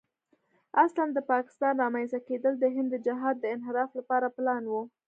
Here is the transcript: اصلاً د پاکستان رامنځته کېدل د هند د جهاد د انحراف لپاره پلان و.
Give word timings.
اصلاً 0.83 1.05
د 1.13 1.19
پاکستان 1.31 1.73
رامنځته 1.83 2.19
کېدل 2.29 2.53
د 2.59 2.65
هند 2.75 2.87
د 2.91 2.95
جهاد 3.05 3.35
د 3.39 3.45
انحراف 3.55 3.89
لپاره 3.99 4.27
پلان 4.37 4.63
و. 4.67 4.73